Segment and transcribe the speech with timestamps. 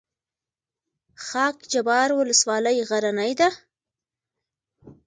[1.25, 3.49] خاک جبار ولسوالۍ غرنۍ ده؟